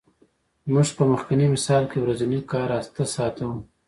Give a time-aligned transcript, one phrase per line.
[0.67, 3.57] زموږ په مخکیني مثال کې ورځنی کار اته ساعته وو